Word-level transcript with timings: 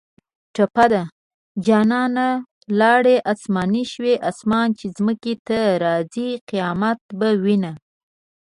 ټپه 0.55 0.85
ده: 0.93 1.03
جانانه 1.65 2.27
لاړې 2.79 3.15
اسماني 3.31 3.83
شوې 3.93 4.15
اسمان 4.29 4.67
چې 4.79 4.85
ځمکې 4.97 5.33
ته 5.47 5.59
راځۍ 5.83 6.29
قیامت 6.49 6.99
به 7.19 7.29
وینه 7.43 7.73